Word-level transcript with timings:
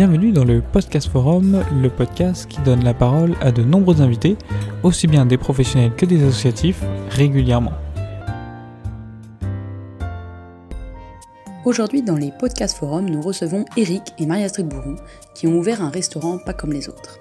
Bienvenue 0.00 0.32
dans 0.32 0.46
le 0.46 0.62
Podcast 0.62 1.10
Forum, 1.10 1.62
le 1.78 1.90
podcast 1.90 2.46
qui 2.48 2.58
donne 2.62 2.82
la 2.82 2.94
parole 2.94 3.34
à 3.42 3.52
de 3.52 3.62
nombreux 3.62 4.00
invités, 4.00 4.38
aussi 4.82 5.06
bien 5.06 5.26
des 5.26 5.36
professionnels 5.36 5.94
que 5.94 6.06
des 6.06 6.24
associatifs, 6.24 6.82
régulièrement. 7.10 7.74
Aujourd'hui, 11.66 12.00
dans 12.00 12.16
les 12.16 12.32
Podcast 12.32 12.78
Forum, 12.78 13.10
nous 13.10 13.20
recevons 13.20 13.66
Eric 13.76 14.14
et 14.18 14.24
Maria-Astrid 14.24 14.68
Bourron 14.68 14.96
qui 15.34 15.46
ont 15.46 15.58
ouvert 15.58 15.82
un 15.82 15.90
restaurant 15.90 16.38
pas 16.38 16.54
comme 16.54 16.72
les 16.72 16.88
autres. 16.88 17.18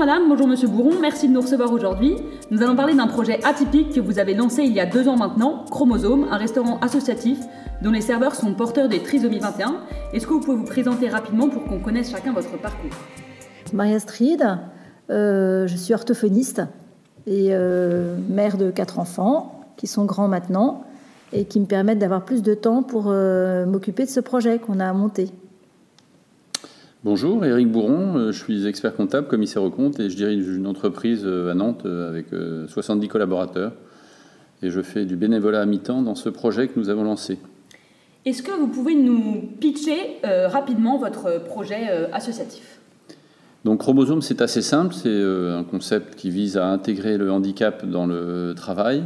madame, 0.00 0.30
bonjour 0.30 0.48
monsieur 0.48 0.66
Bourron, 0.66 0.98
merci 0.98 1.28
de 1.28 1.34
nous 1.34 1.42
recevoir 1.42 1.70
aujourd'hui. 1.70 2.16
Nous 2.50 2.64
allons 2.64 2.74
parler 2.74 2.94
d'un 2.94 3.06
projet 3.06 3.38
atypique 3.44 3.94
que 3.94 4.00
vous 4.00 4.18
avez 4.18 4.34
lancé 4.34 4.64
il 4.64 4.72
y 4.72 4.80
a 4.80 4.86
deux 4.86 5.06
ans 5.06 5.16
maintenant, 5.16 5.64
Chromosome, 5.70 6.26
un 6.32 6.36
restaurant 6.36 6.80
associatif 6.80 7.38
dont 7.80 7.92
les 7.92 8.00
serveurs 8.00 8.34
sont 8.34 8.54
porteurs 8.54 8.88
des 8.88 9.04
trisomies 9.04 9.38
21. 9.38 9.76
Est-ce 10.12 10.26
que 10.26 10.32
vous 10.32 10.40
pouvez 10.40 10.56
vous 10.56 10.64
présenter 10.64 11.08
rapidement 11.08 11.48
pour 11.48 11.62
qu'on 11.64 11.78
connaisse 11.78 12.10
chacun 12.10 12.32
votre 12.32 12.60
parcours? 12.60 12.90
Maria 13.72 14.00
Strid, 14.00 14.44
euh, 15.10 15.68
je 15.68 15.76
suis 15.76 15.94
orthophoniste 15.94 16.62
et 17.28 17.50
euh, 17.50 18.16
mère 18.28 18.56
de 18.56 18.72
quatre 18.72 18.98
enfants 18.98 19.60
qui 19.76 19.86
sont 19.86 20.04
grands 20.04 20.26
maintenant 20.26 20.82
et 21.32 21.44
qui 21.44 21.60
me 21.60 21.66
permettent 21.66 22.00
d'avoir 22.00 22.24
plus 22.24 22.42
de 22.42 22.54
temps 22.54 22.82
pour 22.82 23.04
euh, 23.06 23.64
m'occuper 23.64 24.06
de 24.06 24.10
ce 24.10 24.18
projet 24.18 24.58
qu'on 24.58 24.80
a 24.80 24.92
monté. 24.92 25.30
Bonjour, 27.02 27.42
Éric 27.46 27.72
Bourron, 27.72 28.18
euh, 28.18 28.30
je 28.30 28.44
suis 28.44 28.66
expert 28.66 28.94
comptable, 28.94 29.26
commissaire 29.26 29.62
aux 29.62 29.70
comptes 29.70 29.98
et 30.00 30.10
je 30.10 30.16
dirige 30.16 30.46
une 30.48 30.66
entreprise 30.66 31.22
euh, 31.24 31.50
à 31.50 31.54
Nantes 31.54 31.86
euh, 31.86 32.10
avec 32.10 32.26
70 32.68 33.08
collaborateurs 33.08 33.72
et 34.62 34.68
je 34.68 34.82
fais 34.82 35.06
du 35.06 35.16
bénévolat 35.16 35.62
à 35.62 35.64
mi-temps 35.64 36.02
dans 36.02 36.14
ce 36.14 36.28
projet 36.28 36.68
que 36.68 36.78
nous 36.78 36.90
avons 36.90 37.02
lancé. 37.02 37.38
Est-ce 38.26 38.42
que 38.42 38.50
vous 38.50 38.66
pouvez 38.66 38.94
nous 38.94 39.48
pitcher 39.60 40.18
rapidement 40.22 40.98
votre 40.98 41.42
projet 41.42 41.88
associatif? 42.12 42.80
Donc 43.64 43.78
chromosome, 43.78 44.20
c'est 44.20 44.42
assez 44.42 44.60
simple, 44.60 44.92
c'est 44.92 45.22
un 45.22 45.64
concept 45.64 46.16
qui 46.16 46.28
vise 46.28 46.58
à 46.58 46.66
intégrer 46.66 47.16
le 47.16 47.32
handicap 47.32 47.86
dans 47.86 48.04
le 48.04 48.52
travail. 48.54 49.04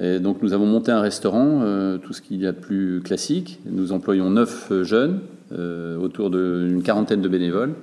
Donc 0.00 0.42
nous 0.42 0.52
avons 0.52 0.66
monté 0.66 0.90
un 0.90 1.00
restaurant, 1.00 1.60
tout 2.02 2.12
ce 2.12 2.20
qu'il 2.20 2.40
y 2.40 2.46
a 2.46 2.52
de 2.52 2.58
plus 2.58 3.00
classique. 3.00 3.60
Nous 3.64 3.92
employons 3.92 4.28
neuf 4.28 4.72
jeunes 4.82 5.20
euh, 5.52 5.98
autour 5.98 6.30
d'une 6.30 6.82
quarantaine 6.82 7.20
de 7.20 7.28
bénévoles. 7.28 7.74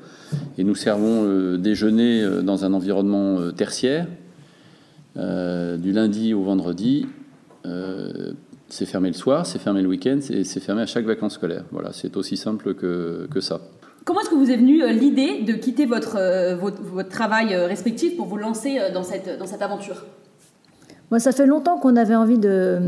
Et 0.57 0.63
nous 0.63 0.73
servons 0.73 1.57
déjeuner 1.57 2.23
euh, 2.23 2.41
dans 2.41 2.65
un 2.65 2.73
environnement 2.73 3.39
euh, 3.39 3.51
tertiaire, 3.51 4.07
du 5.15 5.91
lundi 5.91 6.33
au 6.33 6.41
vendredi. 6.41 7.05
c'est 8.69 8.85
fermé 8.85 9.09
le 9.09 9.13
soir, 9.13 9.45
c'est 9.45 9.59
fermé 9.59 9.81
le 9.81 9.89
week-end, 9.89 10.19
et 10.29 10.43
c'est 10.43 10.61
fermé 10.61 10.81
à 10.81 10.85
chaque 10.85 11.05
vacances 11.05 11.33
scolaires. 11.33 11.65
Voilà, 11.71 11.91
c'est 11.91 12.17
aussi 12.17 12.35
simple 12.35 12.73
que, 12.73 13.27
que 13.29 13.41
ça. 13.41 13.61
Comment 14.05 14.21
est-ce 14.21 14.29
que 14.29 14.35
vous 14.35 14.49
est 14.49 14.57
venue 14.57 14.81
l'idée 14.93 15.43
de 15.43 15.53
quitter 15.53 15.85
votre, 15.85 16.17
votre, 16.55 16.81
votre, 16.81 17.09
travail 17.09 17.53
respectif 17.55 18.15
pour 18.15 18.25
vous 18.25 18.37
lancer 18.37 18.79
dans 18.93 19.03
cette, 19.03 19.37
dans 19.37 19.45
cette 19.45 19.61
aventure? 19.61 20.05
Moi, 21.11 21.19
ça 21.19 21.33
fait 21.33 21.45
longtemps 21.45 21.77
qu'on 21.77 21.97
avait 21.97 22.15
envie 22.15 22.37
de 22.37 22.79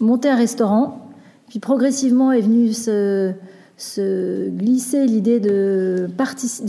monter 0.00 0.28
un 0.28 0.36
restaurant. 0.36 1.06
Puis 1.48 1.60
progressivement 1.60 2.32
est 2.32 2.40
venu 2.40 2.72
ce, 2.72 3.32
se 3.76 4.48
glisser 4.50 5.06
l'idée 5.06 5.40
de, 5.40 6.08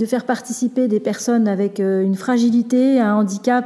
faire 0.05 0.25
participer 0.25 0.87
des 0.87 0.99
personnes 0.99 1.47
avec 1.47 1.79
euh, 1.79 2.03
une 2.03 2.15
fragilité, 2.15 2.99
un 2.99 3.15
handicap 3.15 3.65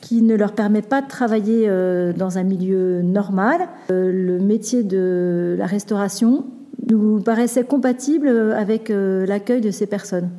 qui 0.00 0.22
ne 0.22 0.36
leur 0.36 0.52
permet 0.52 0.82
pas 0.82 1.02
de 1.02 1.08
travailler 1.08 1.64
euh, 1.68 2.12
dans 2.12 2.38
un 2.38 2.44
milieu 2.44 3.02
normal. 3.02 3.68
Euh, 3.90 4.12
le 4.12 4.38
métier 4.38 4.82
de 4.82 5.56
la 5.58 5.66
restauration 5.66 6.44
nous 6.88 7.20
paraissait 7.20 7.64
compatible 7.64 8.28
avec 8.56 8.88
l'accueil 8.88 9.60
de 9.60 9.70
ces 9.70 9.86
personnes. 9.86 10.30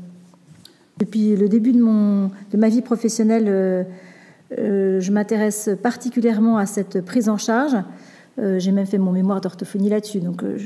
Depuis 0.98 1.36
le 1.36 1.48
début 1.48 1.74
de 1.74 2.58
ma 2.58 2.70
vie 2.70 2.82
professionnelle, 2.82 3.86
je 4.52 5.12
m'intéresse 5.12 5.70
particulièrement 5.82 6.58
à 6.58 6.66
cette 6.66 7.06
prise 7.06 7.30
en 7.30 7.38
charge 7.38 7.76
euh, 8.40 8.60
j'ai 8.60 8.72
même 8.72 8.86
fait 8.86 8.98
mon 8.98 9.12
mémoire 9.12 9.42
d'orthophonie 9.42 9.90
là-dessus. 9.90 10.22
Euh, 10.44 10.58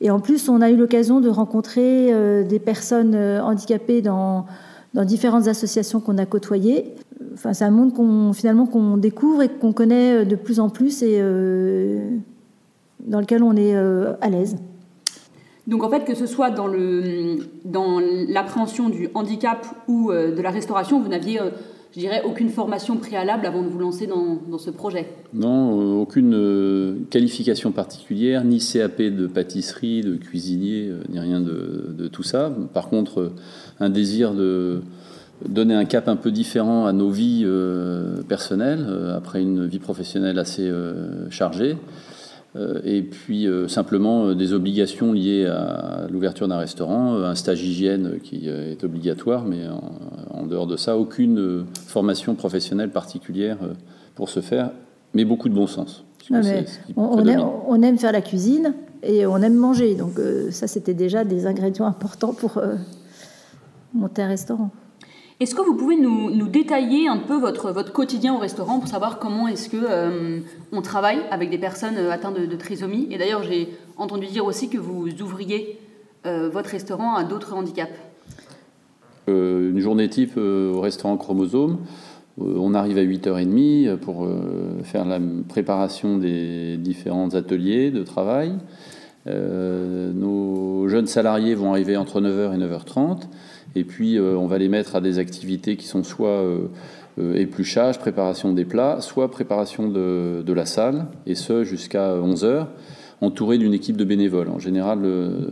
Et 0.00 0.10
en 0.10 0.20
plus, 0.20 0.48
on 0.48 0.60
a 0.60 0.70
eu 0.70 0.76
l'occasion 0.76 1.20
de 1.20 1.28
rencontrer 1.28 2.12
euh, 2.12 2.42
des 2.42 2.58
personnes 2.58 3.16
handicapées 3.16 4.02
dans, 4.02 4.46
différentes 4.94 5.46
associations 5.46 6.00
qu'on 6.00 6.16
a 6.16 6.26
côtoyées. 6.26 6.94
Enfin, 7.34 7.52
c'est 7.52 7.64
un 7.64 7.70
monde 7.70 7.92
qu'on, 7.92 8.32
finalement 8.32 8.66
qu'on 8.66 8.96
découvre 8.96 9.42
et 9.42 9.48
qu'on 9.48 9.72
connaît 9.72 10.24
de 10.24 10.36
plus 10.36 10.58
en 10.58 10.70
plus 10.70 11.02
et 11.02 11.22
dans 13.00 13.20
lequel 13.20 13.42
on 13.42 13.54
est 13.56 13.76
à 13.76 14.30
l'aise. 14.30 14.56
Donc 15.66 15.84
en 15.84 15.90
fait, 15.90 16.06
que 16.06 16.14
ce 16.14 16.24
soit 16.24 16.48
dans, 16.48 16.70
dans 17.66 18.00
l'appréhension 18.00 18.88
du 18.88 19.10
handicap 19.12 19.66
ou 19.86 20.12
de 20.12 20.40
la 20.40 20.50
restauration, 20.50 20.98
vous 20.98 21.08
n'aviez 21.08 21.40
je 21.96 22.02
dirais, 22.02 22.20
aucune 22.26 22.50
formation 22.50 22.98
préalable 22.98 23.46
avant 23.46 23.62
de 23.62 23.68
vous 23.68 23.78
lancer 23.78 24.06
dans, 24.06 24.58
ce 24.58 24.68
projet 24.68 25.08
Non, 25.32 25.80
euh, 25.80 25.94
aucune 25.94 26.34
euh, 26.34 26.98
qualification 27.08 27.72
particulière, 27.72 28.44
ni 28.44 28.58
CAP 28.58 29.00
de 29.00 29.26
pâtisserie, 29.26 30.02
de 30.02 30.16
cuisinier, 30.16 30.88
euh, 30.88 31.00
ni 31.08 31.18
rien 31.18 31.40
de, 31.40 32.08
tout 32.12 32.22
ça. 32.22 32.54
Par 32.74 32.90
contre, 32.90 33.32
un 33.80 33.88
désir 33.88 34.34
de 34.34 34.82
donner 35.48 35.74
un 35.74 35.86
cap 35.86 36.08
un 36.08 36.16
peu 36.16 36.30
différent 36.30 36.84
à 36.84 36.92
nos 36.92 37.10
vies 37.10 37.46
personnelles, 38.28 38.86
après 39.14 39.42
une 39.42 39.66
vie 39.66 39.78
professionnelle 39.78 40.38
assez 40.38 40.70
chargée. 41.30 41.76
Et 42.84 43.02
puis 43.02 43.46
simplement 43.68 44.34
des 44.34 44.54
obligations 44.54 45.12
liées 45.12 45.44
à 45.44 46.06
l'ouverture 46.10 46.48
d'un 46.48 46.56
restaurant, 46.56 47.16
un 47.16 47.34
stage 47.34 47.62
hygiène 47.62 48.18
qui 48.22 48.48
est 48.48 48.82
obligatoire, 48.82 49.44
mais 49.44 49.64
en, 50.36 50.46
dehors 50.46 50.66
de 50.66 50.76
ça, 50.76 50.96
aucune 50.96 51.64
formation 51.86 52.34
professionnelle 52.34 52.90
particulière 52.90 53.58
pour 54.14 54.28
ce 54.28 54.40
faire, 54.40 54.70
mais 55.14 55.24
beaucoup 55.24 55.48
de 55.48 55.54
bon 55.54 55.66
sens. 55.66 56.04
on, 56.96 57.82
aime, 57.82 57.98
faire 57.98 58.12
la 58.12 58.20
cuisine 58.20 58.74
et 59.02 59.26
on 59.26 59.38
aime 59.38 59.56
manger, 59.56 59.94
donc 59.94 60.20
ça 60.50 60.66
c'était 60.66 60.94
déjà 60.94 61.24
des 61.24 61.46
ingrédients 61.46 61.86
importants 61.86 62.32
pour 62.32 62.60
monter 63.94 64.22
un 64.22 64.28
restaurant. 64.28 64.70
Est-ce 65.38 65.54
que 65.54 65.60
vous 65.60 65.74
pouvez 65.74 65.96
nous, 65.96 66.48
détailler 66.48 67.08
un 67.08 67.18
peu 67.18 67.36
votre, 67.36 67.70
votre 67.70 67.92
quotidien 67.92 68.34
au 68.34 68.38
restaurant 68.38 68.78
pour 68.78 68.88
savoir 68.88 69.18
comment 69.18 69.48
est-ce 69.48 69.68
que 69.68 69.76
euh, 69.76 70.40
on 70.72 70.80
travaille 70.80 71.20
avec 71.30 71.50
des 71.50 71.58
personnes 71.58 71.98
euh, 71.98 72.10
atteintes 72.10 72.40
de, 72.40 72.56
trisomie? 72.56 73.06
Et 73.10 73.18
d'ailleurs, 73.18 73.42
j'ai 73.42 73.68
entendu 73.98 74.26
dire 74.28 74.46
aussi 74.46 74.70
que 74.70 74.78
vous 74.78 75.06
ouvriez 75.20 75.78
euh, 76.24 76.48
votre 76.48 76.70
restaurant 76.70 77.16
à 77.16 77.24
d'autres 77.24 77.52
handicaps. 77.52 77.92
Une 79.28 79.78
journée 79.78 80.08
type 80.08 80.36
au 80.36 80.80
restaurant 80.80 81.16
Chromosome, 81.16 81.78
on 82.38 82.74
arrive 82.74 82.98
à 82.98 83.02
8h30 83.02 83.96
pour 83.96 84.28
faire 84.84 85.04
la 85.04 85.18
préparation 85.48 86.18
des 86.18 86.76
différents 86.76 87.34
ateliers 87.34 87.90
de 87.90 88.02
travail. 88.02 88.52
nos 89.26 90.86
jeunes 90.88 91.06
salariés 91.06 91.54
vont 91.54 91.72
arriver 91.72 91.96
entre 91.96 92.20
9h 92.20 92.54
et 92.54 92.58
9h30. 92.58 93.28
Et 93.76 93.84
puis, 93.84 94.18
euh, 94.18 94.36
on 94.36 94.46
va 94.46 94.56
les 94.56 94.68
mettre 94.68 94.96
à 94.96 95.02
des 95.02 95.18
activités 95.18 95.76
qui 95.76 95.86
sont 95.86 96.02
soit 96.02 96.28
euh, 96.28 96.68
euh, 97.18 97.34
épluchage, 97.34 97.98
préparation 97.98 98.54
des 98.54 98.64
plats, 98.64 99.02
soit 99.02 99.30
préparation 99.30 99.88
de, 99.88 100.52
la 100.52 100.64
salle, 100.64 101.08
et 101.26 101.34
ce 101.34 101.62
jusqu'à 101.62 102.14
11 102.14 102.44
heures, 102.44 102.68
entouré 103.20 103.58
d'une 103.58 103.74
équipe 103.74 103.96
de 103.96 104.04
bénévoles. 104.04 104.48
En 104.48 104.58
général, 104.58 104.98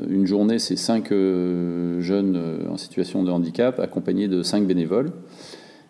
une 0.09 0.27
journée, 0.27 0.59
c'est 0.59 0.77
5 0.77 1.09
jeunes 1.11 2.67
en 2.71 2.77
situation 2.77 3.23
de 3.23 3.31
handicap, 3.31 3.81
accompagnés 3.81 4.29
de 4.29 4.43
5 4.43 4.67
bénévoles. 4.67 5.11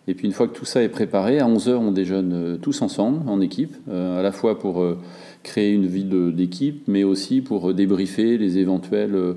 Et 0.07 0.13
puis 0.13 0.27
une 0.27 0.33
fois 0.33 0.47
que 0.47 0.55
tout 0.55 0.65
ça 0.65 0.83
est 0.83 0.89
préparé, 0.89 1.39
à 1.39 1.47
11 1.47 1.67
heures, 1.67 1.81
on 1.81 1.91
déjeune 1.91 2.59
tous 2.61 2.81
ensemble, 2.81 3.27
en 3.27 3.41
équipe, 3.41 3.75
à 3.91 4.21
la 4.21 4.31
fois 4.31 4.57
pour 4.57 4.85
créer 5.43 5.73
une 5.73 5.85
vie 5.85 6.05
d'équipe, 6.05 6.83
mais 6.87 7.03
aussi 7.03 7.41
pour 7.41 7.73
débriefer 7.73 8.37
les 8.37 8.57
éventuels 8.57 9.35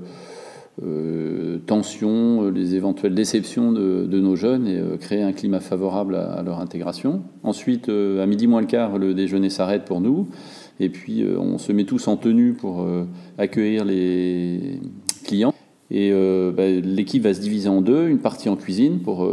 euh, 0.81 1.57
tensions, 1.65 2.45
euh, 2.45 2.51
les 2.51 2.75
éventuelles 2.75 3.13
déceptions 3.13 3.73
de, 3.73 4.19
nos 4.19 4.37
jeunes 4.37 4.65
et 4.65 4.77
euh, 4.77 4.95
créer 4.95 5.21
un 5.21 5.33
climat 5.33 5.59
favorable 5.59 6.15
à, 6.15 6.41
leur 6.41 6.61
intégration. 6.61 7.23
Ensuite, 7.43 7.89
à 7.89 8.25
midi 8.25 8.47
moins 8.47 8.61
le 8.61 8.67
quart, 8.67 8.97
le 8.97 9.13
déjeuner 9.13 9.49
s'arrête 9.49 9.83
pour 9.83 9.99
nous. 9.99 10.29
Et 10.79 10.89
puis, 10.89 11.25
on 11.37 11.57
se 11.57 11.71
met 11.71 11.83
tous 11.83 12.07
en 12.07 12.15
tenue 12.15 12.53
pour 12.53 12.85
accueillir 13.37 13.83
les 13.83 14.79
clients. 15.25 15.53
Et 15.91 16.11
bah, 16.55 16.67
l'équipe 16.67 17.23
va 17.23 17.33
se 17.33 17.41
diviser 17.41 17.67
en 17.67 17.81
deux, 17.81 18.07
une 18.07 18.19
partie 18.19 18.47
en 18.47 18.55
cuisine 18.55 18.99
pour 18.99 19.27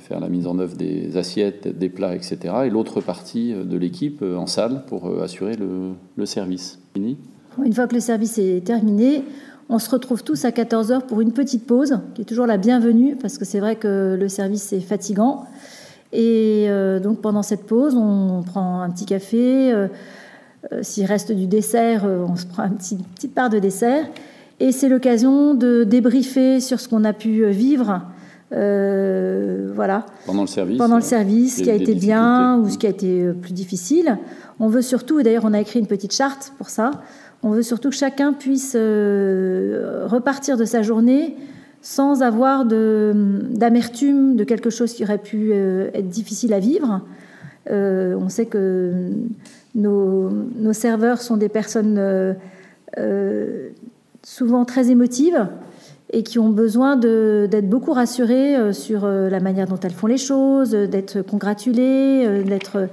faire 0.00 0.18
la 0.18 0.28
mise 0.28 0.46
en 0.46 0.58
œuvre 0.58 0.76
des 0.76 1.16
assiettes, 1.16 1.68
des 1.78 1.88
plats, 1.88 2.16
etc. 2.16 2.38
Et 2.64 2.70
l'autre 2.70 3.00
partie 3.00 3.52
de 3.52 3.76
l'équipe 3.76 4.22
en 4.22 4.46
salle 4.46 4.84
pour 4.88 5.22
assurer 5.22 5.56
le, 5.56 6.26
service. 6.26 6.80
Une 6.96 7.72
fois 7.72 7.86
que 7.86 7.94
le 7.94 8.00
service 8.00 8.38
est 8.38 8.64
terminé, 8.64 9.22
on 9.68 9.78
se 9.78 9.88
retrouve 9.90 10.24
tous 10.24 10.44
à 10.44 10.50
14h 10.50 11.06
pour 11.06 11.20
une 11.20 11.32
petite 11.32 11.66
pause, 11.66 12.00
qui 12.14 12.22
est 12.22 12.26
toujours 12.26 12.46
la 12.46 12.56
bienvenue, 12.56 13.14
parce 13.14 13.38
que 13.38 13.44
c'est 13.44 13.60
vrai 13.60 13.76
que 13.76 14.16
le 14.18 14.28
service 14.28 14.72
est 14.72 14.80
fatigant. 14.80 15.44
Et 16.12 16.66
donc 17.02 17.20
pendant 17.20 17.42
cette 17.42 17.64
pause, 17.64 17.94
on 17.94 18.42
prend 18.42 18.80
un 18.80 18.90
petit 18.90 19.06
café. 19.06 19.72
S'il 20.82 21.04
reste 21.06 21.32
du 21.32 21.46
dessert, 21.46 22.04
on 22.04 22.36
se 22.36 22.46
prend 22.46 22.64
une 22.64 22.76
petite, 22.76 23.06
petite 23.14 23.34
part 23.34 23.50
de 23.50 23.58
dessert. 23.58 24.06
Et 24.60 24.72
c'est 24.72 24.88
l'occasion 24.88 25.54
de 25.54 25.84
débriefer 25.84 26.60
sur 26.60 26.80
ce 26.80 26.88
qu'on 26.88 27.04
a 27.04 27.12
pu 27.12 27.44
vivre 27.50 28.02
euh, 28.52 29.72
voilà. 29.74 30.06
Pendant 30.26 30.42
le 30.42 30.46
service. 30.46 30.78
Pendant 30.78 30.96
le 30.96 31.02
service, 31.02 31.56
ce 31.56 31.62
qui 31.62 31.70
a 31.70 31.74
été 31.74 31.94
bien 31.94 32.58
ou 32.58 32.68
ce 32.68 32.78
qui 32.78 32.86
a 32.86 32.90
été 32.90 33.22
euh, 33.22 33.32
plus 33.32 33.52
difficile. 33.52 34.18
On 34.60 34.68
veut 34.68 34.82
surtout, 34.82 35.18
et 35.18 35.22
d'ailleurs 35.22 35.44
on 35.44 35.54
a 35.54 35.60
écrit 35.60 35.80
une 35.80 35.86
petite 35.86 36.12
charte 36.12 36.52
pour 36.58 36.68
ça, 36.68 36.92
on 37.42 37.50
veut 37.50 37.62
surtout 37.62 37.90
que 37.90 37.96
chacun 37.96 38.32
puisse 38.32 38.74
euh, 38.76 40.06
repartir 40.06 40.56
de 40.56 40.64
sa 40.64 40.82
journée 40.82 41.36
sans 41.82 42.22
avoir 42.22 42.64
d'amertume 42.64 44.36
de, 44.36 44.44
quelque 44.44 44.70
chose 44.70 44.94
qui 44.94 45.04
aurait 45.04 45.18
pu 45.18 45.52
être 45.52 46.08
difficile 46.08 46.54
à 46.54 46.58
vivre. 46.58 47.02
on 47.68 48.28
sait 48.30 48.46
que 48.46 49.10
nos, 49.74 50.72
serveurs 50.72 51.20
sont 51.20 51.36
des 51.36 51.48
personnes 51.48 52.36
souvent 54.24 54.64
très 54.64 54.90
émotives 54.90 55.48
et 56.10 56.22
qui 56.22 56.38
ont 56.38 56.50
besoin 56.50 56.96
d'être 56.96 57.68
beaucoup 57.68 57.92
rassurées 57.92 58.56
euh, 58.56 58.72
sur 58.72 59.04
euh, 59.04 59.28
la 59.28 59.40
manière 59.40 59.66
dont 59.66 59.80
elles 59.82 59.92
font 59.92 60.06
les 60.06 60.16
choses, 60.16 60.70
d'être 60.70 61.22
congratulées, 61.22 62.24
euh, 62.26 62.42
d'être 62.42 62.88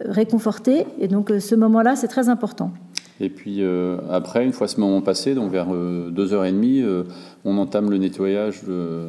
réconfortées. 0.00 0.86
Et 0.98 1.08
donc 1.08 1.32
ce 1.38 1.54
moment-là, 1.54 1.96
c'est 1.96 2.08
très 2.08 2.28
important. 2.28 2.72
Et 3.20 3.28
puis 3.28 3.62
après, 4.10 4.44
une 4.44 4.52
fois 4.52 4.66
ce 4.66 4.80
moment 4.80 5.00
passé, 5.02 5.34
donc 5.34 5.50
vers 5.50 5.68
2h30, 5.68 7.04
on 7.44 7.58
entame 7.58 7.90
le 7.90 7.98
nettoyage 7.98 8.64
de 8.64 9.08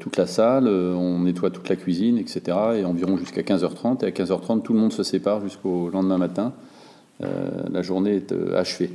toute 0.00 0.16
la 0.16 0.26
salle, 0.26 0.68
on 0.68 1.20
nettoie 1.20 1.50
toute 1.50 1.68
la 1.68 1.76
cuisine, 1.76 2.18
etc. 2.18 2.40
Et 2.76 2.84
environ 2.84 3.16
jusqu'à 3.16 3.42
15h30. 3.42 4.04
Et 4.04 4.08
à 4.08 4.10
15h30, 4.10 4.62
tout 4.62 4.72
le 4.72 4.78
monde 4.78 4.92
se 4.92 5.02
sépare 5.02 5.40
jusqu'au 5.40 5.90
lendemain 5.90 6.18
matin. 6.18 6.52
la 7.20 7.82
journée 7.82 8.16
est 8.16 8.34
achevée. 8.54 8.90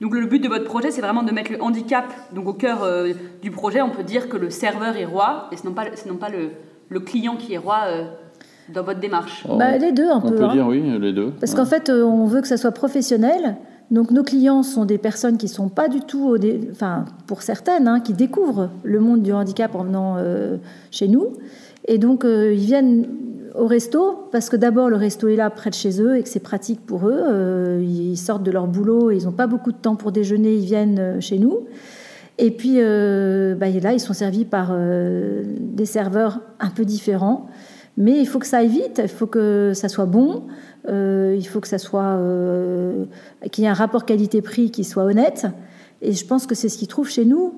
Donc 0.00 0.14
le 0.14 0.26
but 0.26 0.40
de 0.40 0.48
votre 0.48 0.64
projet, 0.64 0.90
c'est 0.90 1.00
vraiment 1.00 1.22
de 1.22 1.32
mettre 1.32 1.52
le 1.52 1.62
handicap 1.62 2.04
donc, 2.34 2.48
au 2.48 2.52
cœur 2.52 2.82
euh, 2.82 3.12
du 3.42 3.50
projet. 3.50 3.80
On 3.80 3.90
peut 3.90 4.02
dire 4.02 4.28
que 4.28 4.36
le 4.36 4.50
serveur 4.50 4.96
est 4.96 5.04
roi, 5.04 5.48
et 5.52 5.56
ce 5.56 5.66
n'est 5.66 5.74
pas, 5.74 5.84
non 6.06 6.16
pas 6.16 6.28
le, 6.28 6.50
le, 6.88 7.00
client 7.00 7.36
qui 7.36 7.54
est 7.54 7.58
roi 7.58 7.84
euh, 7.86 8.04
dans 8.72 8.82
votre 8.82 9.00
démarche. 9.00 9.46
Bah, 9.46 9.78
les 9.78 9.92
deux, 9.92 10.10
un 10.10 10.20
peu. 10.20 10.28
On 10.28 10.30
peut 10.32 10.44
hein. 10.44 10.52
dire 10.52 10.66
oui, 10.66 10.82
les 11.00 11.12
deux. 11.12 11.32
Parce 11.40 11.54
qu'en 11.54 11.64
fait, 11.64 11.88
euh, 11.88 12.02
on 12.02 12.26
veut 12.26 12.40
que 12.40 12.48
ça 12.48 12.56
soit 12.56 12.72
professionnel. 12.72 13.56
Donc 13.90 14.10
nos 14.10 14.22
clients 14.22 14.62
sont 14.62 14.84
des 14.84 14.98
personnes 14.98 15.36
qui 15.36 15.48
sont 15.48 15.68
pas 15.68 15.88
du 15.88 16.00
tout, 16.00 16.36
enfin 16.72 17.04
pour 17.26 17.42
certaines, 17.42 17.86
hein, 17.86 18.00
qui 18.00 18.12
découvrent 18.12 18.70
le 18.82 18.98
monde 18.98 19.22
du 19.22 19.32
handicap 19.32 19.74
en 19.74 19.84
venant 19.84 20.16
chez 20.90 21.06
nous. 21.06 21.34
Et 21.86 21.98
donc 21.98 22.24
ils 22.24 22.56
viennent 22.56 23.06
au 23.54 23.66
resto, 23.66 24.28
parce 24.32 24.48
que 24.50 24.56
d'abord 24.56 24.90
le 24.90 24.96
resto 24.96 25.28
est 25.28 25.36
là 25.36 25.48
près 25.48 25.70
de 25.70 25.74
chez 25.74 26.02
eux 26.02 26.16
et 26.16 26.22
que 26.22 26.28
c'est 26.28 26.40
pratique 26.40 26.84
pour 26.84 27.08
eux. 27.08 27.20
Euh, 27.22 27.80
ils 27.82 28.16
sortent 28.16 28.42
de 28.42 28.50
leur 28.50 28.66
boulot, 28.66 29.10
ils 29.12 29.24
n'ont 29.24 29.32
pas 29.32 29.46
beaucoup 29.46 29.70
de 29.70 29.76
temps 29.76 29.94
pour 29.94 30.10
déjeuner, 30.10 30.54
ils 30.54 30.64
viennent 30.64 30.98
euh, 30.98 31.20
chez 31.20 31.38
nous. 31.38 31.60
Et 32.38 32.50
puis 32.50 32.76
euh, 32.78 33.54
bah, 33.54 33.68
là, 33.70 33.92
ils 33.92 34.00
sont 34.00 34.12
servis 34.12 34.44
par 34.44 34.76
des 34.76 35.86
serveurs 35.86 36.40
un 36.58 36.70
peu 36.70 36.84
différents. 36.84 37.48
Mais 37.96 38.18
il 38.18 38.26
faut 38.26 38.38
que 38.38 38.46
ça 38.46 38.58
aille 38.58 38.68
vite, 38.68 39.00
il 39.02 39.08
faut 39.08 39.26
que 39.26 39.72
ça 39.74 39.88
soit 39.88 40.06
bon, 40.06 40.44
il 40.88 41.46
faut 41.48 41.60
que 41.60 41.68
ça 41.68 41.78
soit 41.78 42.18
qu'il 43.52 43.62
y 43.62 43.66
ait 43.66 43.70
un 43.70 43.74
rapport 43.74 44.04
qualité-prix 44.04 44.72
qui 44.72 44.82
soit 44.82 45.04
honnête. 45.04 45.46
Et 46.02 46.12
je 46.12 46.26
pense 46.26 46.46
que 46.46 46.56
c'est 46.56 46.68
ce 46.68 46.76
qu'ils 46.76 46.88
trouvent 46.88 47.08
chez 47.08 47.24
nous. 47.24 47.54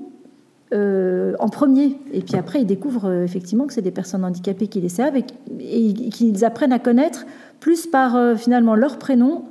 Euh, 0.75 1.35
en 1.39 1.49
premier. 1.49 1.97
Et 2.13 2.23
puis 2.23 2.35
après, 2.35 2.61
ils 2.61 2.67
découvrent 2.67 3.09
euh, 3.09 3.25
effectivement 3.25 3.69
que 3.69 3.73
c'est 3.73 3.83
des 3.83 3.93
personnes 3.93 4.25
handicapées 4.25 4.67
qui 4.67 4.81
les 4.81 4.89
servent 4.89 5.15
et, 5.17 5.23
qu'ils 5.23 6.45
apprennent 6.45 6.73
à 6.73 6.81
connaître 6.81 7.25
plus 7.61 7.87
par 7.87 8.17
euh, 8.17 8.35
finalement 8.35 8.75
leur 8.75 8.99
prénom, 8.99 9.45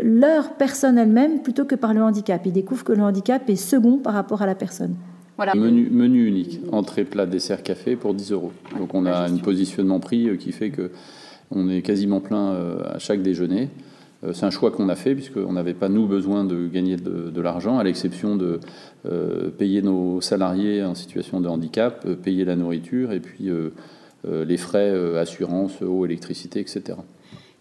leur 0.00 0.52
personne 0.52 0.98
elle-même, 0.98 1.42
plutôt 1.42 1.64
que 1.64 1.74
par 1.74 1.92
le 1.94 2.00
handicap. 2.00 2.42
Ils 2.46 2.52
découvrent 2.52 2.84
que 2.84 2.92
le 2.92 3.02
handicap 3.02 3.50
est 3.50 3.56
second 3.56 3.98
par 3.98 4.14
rapport 4.14 4.40
à 4.40 4.46
la 4.46 4.54
personne. 4.54 4.94
Voilà. 5.36 5.54
Menu, 5.54 5.88
menu 5.90 6.26
unique, 6.26 6.60
entrée, 6.72 7.04
plat, 7.04 7.26
dessert, 7.26 7.62
café 7.62 7.96
pour 7.96 8.14
10 8.14 8.32
euros. 8.32 8.52
Donc 8.78 8.94
on 8.94 9.06
a 9.06 9.28
un 9.28 9.36
positionnement 9.38 9.98
prix 9.98 10.36
qui 10.38 10.52
fait 10.52 10.70
que 10.70 10.90
on 11.50 11.68
est 11.68 11.82
quasiment 11.82 12.20
plein 12.20 12.54
à 12.84 12.98
chaque 12.98 13.22
déjeuner. 13.22 13.68
Euh, 14.24 14.32
c'est 14.32 14.46
un 14.46 14.50
choix 14.50 14.70
qu'on 14.70 14.88
a 14.88 14.94
fait 14.94 15.14
puisqu'on 15.14 15.52
n'avait 15.52 15.74
pas 15.74 15.88
nous 15.88 16.06
besoin 16.06 16.44
de 16.44 16.66
gagner 16.66 16.96
de, 16.96 17.40
l'argent, 17.40 17.78
à 17.78 17.84
l'exception 17.84 18.36
de 18.36 18.60
euh, 19.06 19.50
payer 19.50 19.82
nos 19.82 20.20
salariés 20.20 20.82
en 20.84 20.94
situation 20.94 21.40
de 21.40 21.48
handicap, 21.48 22.04
euh, 22.06 22.14
payer 22.14 22.44
la 22.44 22.56
nourriture 22.56 23.12
et 23.12 23.20
puis 23.20 23.50
les 24.24 24.56
frais 24.56 25.18
assurance, 25.18 25.82
eau, 25.82 26.06
électricité, 26.06 26.60
etc. 26.60 26.98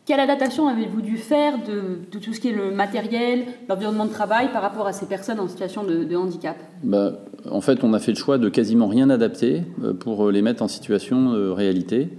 Quelle 0.06 0.20
adaptation 0.20 0.68
avez-vous 0.68 1.02
dû 1.02 1.18
faire 1.18 1.60
de, 1.60 2.20
tout 2.20 2.34
ce 2.34 2.40
qui 2.40 2.50
est 2.50 2.56
le 2.56 2.72
matériel, 2.72 3.46
l'environnement 3.70 4.06
de 4.06 4.12
travail 4.12 4.52
par 4.52 4.62
rapport 4.62 4.88
à 4.88 4.94
ces 4.94 5.06
personnes 5.06 5.40
en 5.40 5.48
situation 5.48 5.84
de, 5.84 6.16
handicap? 6.16 6.58
Bah, 6.84 7.14
En 7.50 7.62
fait, 7.62 7.84
on 7.84 7.94
a 7.94 8.00
fait 8.00 8.12
le 8.12 8.18
choix 8.18 8.38
de 8.38 8.50
quasiment 8.50 8.88
rien 8.88 9.10
adapter 9.10 9.64
pour 10.00 10.32
les 10.32 10.42
mettre 10.42 10.64
en 10.64 10.68
situation 10.68 11.34
de 11.34 11.50
réalité. 11.50 12.10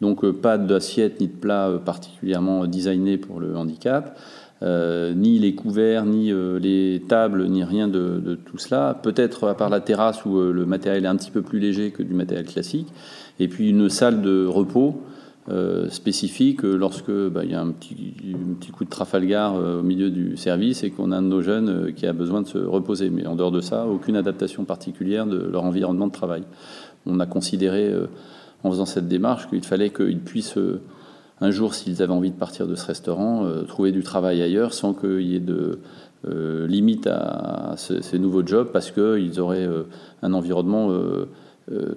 Donc 0.00 0.24
euh, 0.24 0.32
pas 0.32 0.58
d'assiette 0.58 1.20
ni 1.20 1.28
de 1.28 1.32
plat 1.32 1.68
euh, 1.68 1.78
particulièrement 1.78 2.66
designé 2.66 3.18
pour 3.18 3.40
le 3.40 3.56
handicap. 3.56 4.18
Euh, 4.62 5.12
ni 5.12 5.38
les 5.38 5.54
couverts, 5.54 6.06
ni 6.06 6.32
les 6.60 7.02
tables, 7.06 7.46
ni 7.46 7.62
rien 7.62 7.88
de, 7.88 8.38
tout 8.46 8.56
cela. 8.56 8.98
Peut-être 9.02 9.48
à 9.48 9.54
part 9.54 9.68
la 9.68 9.80
terrasse 9.80 10.24
où 10.24 10.40
le 10.40 10.64
matériel 10.64 11.04
est 11.04 11.08
un 11.08 11.16
petit 11.16 11.30
peu 11.30 11.42
plus 11.42 11.58
léger 11.58 11.90
que 11.90 12.02
du 12.02 12.14
matériel 12.14 12.46
classique. 12.46 12.88
Et 13.38 13.48
puis 13.48 13.68
une 13.68 13.90
salle 13.90 14.22
de 14.22 14.46
repos 14.46 15.02
spécifique 15.90 16.62
lorsque 16.62 17.10
bah, 17.10 17.44
il 17.44 17.52
y 17.52 17.54
a 17.54 17.60
un 17.60 17.70
petit, 17.70 18.72
coup 18.72 18.84
de 18.84 18.90
Trafalgar 18.90 19.54
au 19.54 19.82
milieu 19.82 20.10
du 20.10 20.36
service 20.36 20.82
et 20.82 20.90
qu'on 20.90 21.12
a 21.12 21.18
un 21.18 21.22
de 21.22 21.28
nos 21.28 21.40
jeunes 21.40 21.92
qui 21.94 22.06
a 22.06 22.12
besoin 22.12 22.42
de 22.42 22.48
se 22.48 22.58
reposer. 22.58 23.10
Mais 23.10 23.26
en 23.26 23.36
dehors 23.36 23.52
de 23.52 23.60
ça, 23.60 23.86
aucune 23.86 24.16
adaptation 24.16 24.64
particulière 24.64 25.26
de 25.26 25.38
leur 25.38 25.62
environnement 25.62 26.08
de 26.08 26.12
travail. 26.12 26.42
On 27.06 27.20
a 27.20 27.26
considéré 27.26 27.94
en 28.66 28.70
faisant 28.70 28.86
cette 28.86 29.08
démarche 29.08 29.48
qu'il 29.48 29.64
fallait 29.64 29.90
qu'ils 29.90 30.20
puissent, 30.20 30.58
euh, 30.58 30.80
un 31.40 31.50
jour, 31.50 31.74
s'ils 31.74 32.02
avaient 32.02 32.12
envie 32.12 32.30
de 32.30 32.36
partir 32.36 32.66
de 32.66 32.74
ce 32.74 32.86
restaurant, 32.86 33.44
euh, 33.44 33.62
trouver 33.62 33.92
du 33.92 34.02
travail 34.02 34.42
ailleurs 34.42 34.72
sans 34.72 34.94
qu'il 34.94 35.22
y 35.22 35.36
ait 35.36 35.40
de 35.40 35.80
euh, 36.26 36.66
limite 36.66 37.06
à, 37.06 37.74
ces 37.76 38.18
nouveaux 38.18 38.44
jobs 38.44 38.70
parce 38.72 38.90
qu'ils 38.90 39.38
auraient 39.38 39.68
un 40.22 40.32
environnement 40.32 40.90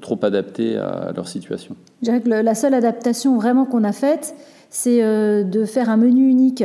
trop 0.02 0.18
adapté 0.24 0.78
à 0.78 1.12
leur 1.16 1.28
situation. 1.28 1.76
Je 2.02 2.06
dirais 2.06 2.22
que 2.22 2.30
la 2.30 2.56
seule 2.56 2.74
adaptation 2.74 3.36
vraiment 3.36 3.66
qu'on 3.66 3.84
a 3.84 3.92
faite, 3.92 4.36
c'est 4.70 5.00
de 5.00 5.66
faire 5.66 5.90
un 5.90 5.98
menu 5.98 6.30
unique 6.30 6.64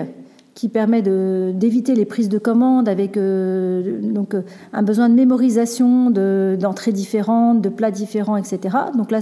qui 0.55 0.69
permet 0.69 1.03
d'éviter 1.03 1.95
les 1.95 2.05
prises 2.05 2.29
de 2.29 2.39
commandes 2.39 2.89
avec 2.89 3.19
donc, 3.19 4.37
un 4.73 4.83
besoin 4.83 5.09
de 5.09 5.15
mémorisation 5.15 6.11
d'entrées 6.11 6.93
différentes, 6.93 7.61
de 7.61 7.69
plats 7.69 7.91
différents, 7.91 8.37
etc. 8.37 8.77
Donc 8.97 9.11
là, 9.11 9.21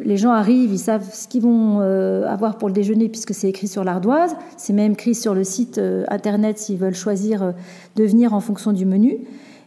les 0.00 0.16
gens 0.16 0.30
arrivent, 0.30 0.72
ils 0.72 0.78
savent 0.78 1.08
ce 1.12 1.26
qu'ils 1.26 1.42
vont 1.42 1.78
euh, 1.80 2.26
avoir 2.26 2.58
pour 2.58 2.68
le 2.68 2.74
déjeuner 2.74 3.08
puisque 3.08 3.34
c'est 3.34 3.48
écrit 3.48 3.68
sur 3.68 3.84
l'ardoise. 3.84 4.36
C'est 4.56 4.72
même 4.72 4.92
écrit 4.92 5.14
sur 5.14 5.34
le 5.34 5.44
site 5.44 5.78
euh, 5.78 6.04
internet 6.08 6.58
s'ils 6.58 6.78
veulent 6.78 6.94
choisir 6.94 7.42
euh, 7.42 7.52
de 7.96 8.04
venir 8.04 8.34
en 8.34 8.40
fonction 8.40 8.72
du 8.72 8.84
menu. 8.84 9.18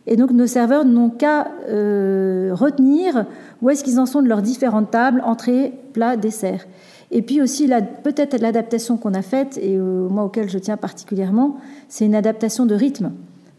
Et 0.10 0.16
donc 0.16 0.32
nos 0.32 0.48
serveurs 0.48 0.84
n'ont 0.84 1.12
qu'à 1.12 1.48
retenir 1.68 3.25
où 3.62 3.70
est-ce 3.70 3.84
qu'ils 3.84 4.00
en 4.00 4.06
sont 4.06 4.22
de 4.22 4.28
leurs 4.28 4.42
différentes 4.42 4.92
tables, 4.92 5.22
entrée, 5.24 5.72
plat, 5.94 6.18
dessert. 6.18 6.66
Et 7.12 7.22
puis 7.22 7.42
aussi 7.42 7.70
peut-être 8.04 8.39
l'adaptation 8.42 8.98
qu'on 8.98 9.13
a 9.13 9.22
faite, 9.22 9.58
et 9.62 9.78
moi 9.78 10.24
auquel 10.24 10.50
je 10.50 10.58
tiens 10.58 10.78
particulièrement, 10.78 11.58
c'est 11.88 12.06
une 12.06 12.16
adaptation 12.16 12.66
de 12.66 12.75
rythme. 12.75 13.12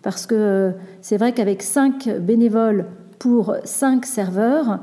Parce 0.02 0.26
que 0.26 0.72
c'est 1.02 1.16
vrai 1.16 1.32
qu'avec 1.32 1.62
cinq 1.62 2.08
bénévoles 2.08 2.86
pour 3.18 3.54
cinq 3.64 4.04
serveurs, 4.04 4.80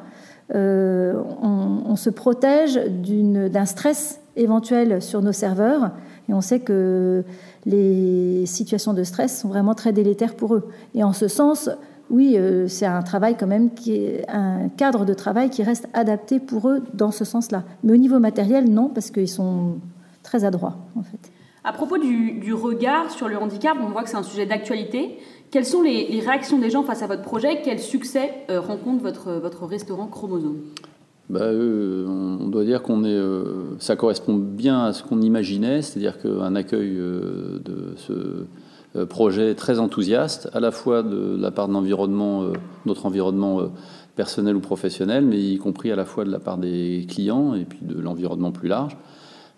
euh, 0.56 1.22
on, 1.42 1.96
se 1.98 2.10
protège 2.10 2.80
d'un 2.80 3.66
stress 3.66 4.22
éventuel 4.38 5.02
sur 5.02 5.22
nos 5.22 5.32
serveurs 5.34 5.92
et 6.30 6.34
on 6.34 6.42
sait 6.42 6.60
que 6.60 7.24
les 7.66 8.46
situations 8.46 8.94
de 8.94 9.04
stress 9.04 9.42
sont 9.42 9.50
vraiment 9.50 9.76
très 9.76 9.94
délétères 9.94 10.36
pour 10.36 10.56
eux. 10.56 10.70
Et 10.96 11.04
en 11.04 11.14
ce 11.14 11.28
sens, 11.28 11.70
oui, 12.10 12.36
euh, 12.38 12.68
c'est 12.68 12.86
un 12.86 13.02
travail 13.02 13.36
quand 13.38 13.48
même 13.48 13.74
qui 13.74 13.94
est 13.96 14.26
un 14.30 14.70
cadre 14.70 15.06
de 15.06 15.14
travail 15.14 15.50
qui 15.50 15.64
reste 15.64 15.88
adapté 15.94 16.40
pour 16.40 16.70
eux 16.70 16.84
dans 16.94 17.12
ce 17.12 17.26
sens-là. 17.26 17.64
Mais 17.84 17.94
au 17.94 17.98
niveau 17.98 18.20
matériel, 18.20 18.70
non, 18.70 18.90
parce 18.90 19.12
qu'ils 19.12 19.28
sont 19.28 19.78
très 20.24 20.46
adroits 20.46 20.78
en 20.96 21.04
fait. 21.04 21.32
À 21.64 21.74
propos 21.74 21.98
du, 21.98 22.54
regard 22.54 23.12
sur 23.12 23.28
le 23.28 23.38
handicap, 23.38 23.78
on 23.82 23.90
voit 23.90 24.04
que 24.04 24.10
c'est 24.10 24.16
un 24.16 24.24
sujet 24.24 24.46
d'actualité. 24.46 25.18
Quelles 25.52 25.66
sont 25.66 25.82
les, 25.82 26.22
réactions 26.26 26.60
des 26.60 26.70
gens 26.70 26.84
face 26.84 27.02
à 27.02 27.08
votre 27.08 27.24
projet? 27.24 27.62
Quel 27.62 27.80
succès 27.80 28.32
euh, 28.50 28.62
rencontre 28.62 29.04
votre, 29.04 29.34
votre 29.34 29.66
restaurant 29.66 30.08
Chromosome? 30.08 30.62
Bah, 31.30 31.42
euh, 31.42 32.06
on 32.08 32.48
doit 32.48 32.64
dire 32.64 32.82
qu'on 32.82 33.04
est, 33.04 33.10
euh, 33.10 33.76
ça 33.80 33.98
correspond 33.98 34.36
bien 34.36 34.86
à 34.86 34.94
ce 34.94 35.04
qu'on 35.04 35.22
imaginait, 35.22 35.82
c'est-à-dire 35.82 36.20
qu'un 36.20 36.56
accueil 36.56 36.96
de 36.96 37.94
ce 37.98 39.04
projet 39.06 39.54
très 39.54 39.80
enthousiaste, 39.80 40.50
à 40.54 40.60
la 40.60 40.72
fois 40.72 41.04
de 41.04 41.38
la 41.38 41.52
part 41.52 41.68
de 41.68 41.74
notre 42.86 43.06
environnement 43.06 43.64
personnel 44.16 44.56
ou 44.56 44.60
professionnel, 44.60 45.26
mais 45.26 45.38
y 45.38 45.58
compris 45.58 45.92
à 45.92 45.96
la 45.96 46.06
fois 46.06 46.24
de 46.24 46.32
la 46.32 46.40
part 46.40 46.58
des 46.58 47.06
clients 47.08 47.54
et 47.54 47.66
puis 47.66 47.80
de 47.82 48.00
l'environnement 48.00 48.52
plus 48.52 48.70
large. 48.70 48.98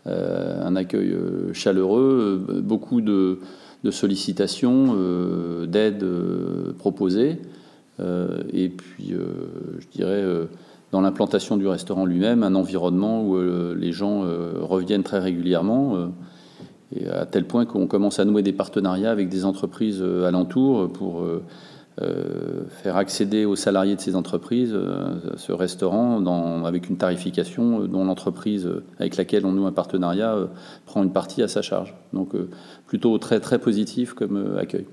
un 0.06 0.76
accueil 0.76 1.16
chaleureux, 1.54 2.44
beaucoup 2.64 3.00
de, 3.00 3.40
de 3.84 3.92
sollicitations, 3.92 4.98
d'aides 5.68 6.06
proposées. 6.80 7.38
et 8.52 8.70
puis, 8.70 9.14
je 9.14 9.88
dirais, 9.94 10.26
dans 10.92 11.02
l'implantation 11.02 11.58
du 11.58 11.68
restaurant 11.68 12.06
lui-même, 12.06 12.44
un 12.44 12.56
environnement 12.56 13.24
où 13.24 13.40
les 13.76 13.92
gens 13.92 14.24
reviennent 14.62 15.04
très 15.04 15.20
régulièrement 15.20 16.10
et 16.96 17.08
à 17.08 17.26
tel 17.26 17.46
point 17.46 17.66
qu'on 17.66 17.88
commence 17.88 18.20
à 18.20 18.26
nouer 18.26 18.42
des 18.42 18.54
partenariats 18.54 19.12
avec 19.12 19.30
des 19.30 19.46
entreprises 19.46 20.02
euh, 20.02 20.28
alentours 20.28 20.92
pour 20.92 21.22
euh, 21.22 21.44
euh, 22.02 22.64
faire 22.70 22.98
accéder 22.98 23.46
aux 23.46 23.56
salariés 23.56 23.96
de 23.96 24.02
ces 24.02 24.16
entreprises 24.16 24.76
ce 25.36 25.52
restaurant 25.52 26.24
avec 26.64 26.90
une 26.90 26.98
tarification 26.98 27.82
dont 27.82 28.06
l'entreprise 28.06 28.70
avec 29.00 29.18
laquelle 29.18 29.46
on 29.46 29.52
noue 29.52 29.66
un 29.66 29.74
partenariat 29.74 30.34
prend 30.86 31.04
une 31.04 31.12
partie 31.12 31.44
à 31.44 31.50
sa 31.50 31.62
charge. 31.62 31.94
Donc 32.14 32.30
plutôt 32.88 33.18
très 33.18 33.42
très 33.42 33.60
positif 33.60 34.14
comme 34.14 34.56
accueil. 34.58 34.88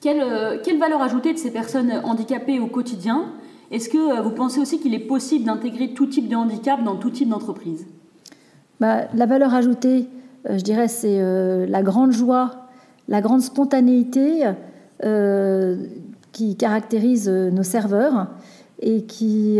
Quelle, 0.00 0.78
valeur 0.78 1.02
ajoutée 1.02 1.34
de 1.34 1.38
ces 1.38 1.50
personnes 1.52 1.92
handicapées 2.04 2.58
au 2.58 2.68
quotidien 2.68 3.26
Est-ce 3.70 3.88
que 3.90 4.22
vous 4.22 4.30
pensez 4.30 4.60
aussi 4.60 4.80
qu'il 4.80 4.94
est 4.94 4.98
possible 4.98 5.44
d'intégrer 5.44 5.92
tout 5.92 6.06
type 6.06 6.28
de 6.28 6.36
handicap 6.36 6.82
dans 6.82 6.96
tout 6.96 7.10
type 7.10 7.28
d'entreprise? 7.28 7.86
Bah, 8.80 9.02
La 9.14 9.26
valeur 9.26 9.54
ajoutée, 9.54 10.06
euh, 10.48 10.58
je 10.58 10.62
dirais, 10.62 10.88
c'est 10.88 11.20
euh, 11.20 11.66
la 11.66 11.82
grande 11.82 12.12
joie, 12.12 12.68
la 13.08 13.20
grande 13.20 13.42
spontanéité 13.42 14.44
euh, 15.04 15.76
qui 16.32 16.56
caractérise 16.56 17.28
nos 17.28 17.62
serveurs 17.62 18.28
et 18.80 19.02
qui, 19.02 19.58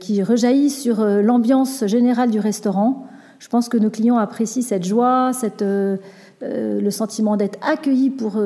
qui 0.00 0.22
rejaillit 0.24 0.70
sur 0.70 1.04
l'ambiance 1.04 1.86
générale 1.86 2.30
du 2.30 2.40
restaurant. 2.40 3.06
Je 3.38 3.46
pense 3.48 3.68
que 3.68 3.76
nos 3.76 3.90
clients 3.90 4.16
apprécient 4.16 4.62
cette 4.62 4.84
joie, 4.84 5.30
le 5.60 6.90
sentiment 6.90 7.36
d'être 7.36 7.60
accueillis 7.62 8.10
pour, 8.10 8.40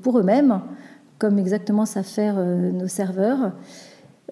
pour 0.00 0.18
eux-mêmes, 0.18 0.60
comme 1.18 1.38
exactement 1.38 1.84
savent 1.84 2.04
faire 2.04 2.36
nos 2.36 2.88
serveurs. 2.88 3.52